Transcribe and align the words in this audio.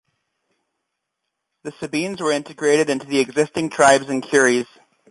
The 1.61 1.71
Sabines 1.73 2.21
were 2.21 2.31
integrated 2.31 2.89
into 2.89 3.05
the 3.05 3.19
existing 3.19 3.69
tribes 3.69 4.09
and 4.09 4.23
curies. 4.23 4.65